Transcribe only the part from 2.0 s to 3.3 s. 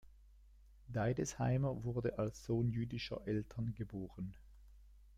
als Sohn jüdischer